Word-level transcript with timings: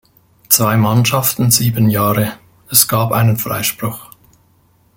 Zwei 0.49 0.77
Mannschaften 0.77 1.51
sieben 1.51 1.87
Jahre; 1.91 2.33
es 2.71 2.87
gab 2.87 3.11
einen 3.11 3.37
Freispruch. 3.37 4.09